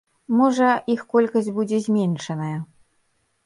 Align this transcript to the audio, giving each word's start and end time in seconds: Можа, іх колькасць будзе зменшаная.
Можа, 0.37 0.69
іх 0.93 1.03
колькасць 1.13 1.51
будзе 1.59 1.77
зменшаная. 1.91 2.53